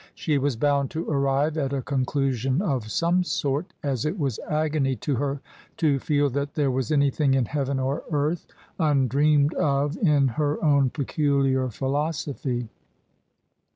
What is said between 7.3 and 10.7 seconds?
in heaven or earth undreamed of in her